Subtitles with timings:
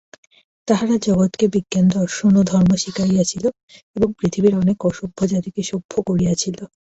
[0.67, 3.45] তাহারা জগৎকে বিজ্ঞান দর্শন ও ধর্ম শিখাইয়াছিল
[3.95, 6.57] এবং পৃথিবীর অনেক অসভ্য জাতিকে সভ্য করিয়াছিল।